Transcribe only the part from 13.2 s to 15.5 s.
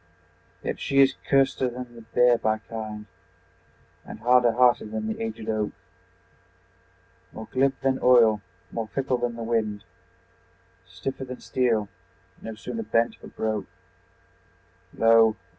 but broke. Lo!